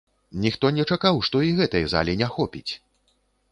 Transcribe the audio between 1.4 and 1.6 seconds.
і